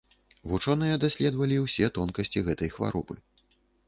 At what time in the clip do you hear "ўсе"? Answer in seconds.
1.65-1.89